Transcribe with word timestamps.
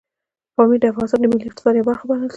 پامیر 0.55 0.79
د 0.81 0.85
افغانستان 0.91 1.19
د 1.21 1.25
ملي 1.31 1.45
اقتصاد 1.47 1.73
یوه 1.75 1.87
برخه 1.89 2.03
بلل 2.07 2.19
کېږي. 2.21 2.29